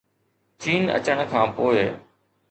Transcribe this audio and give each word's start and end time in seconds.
چين 0.61 0.83
اچڻ 0.97 1.17
کان 1.31 1.47
پوءِ 1.55 1.77